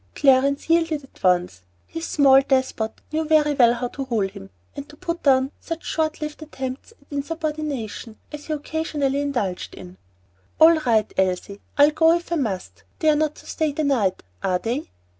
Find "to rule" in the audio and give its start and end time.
3.89-4.27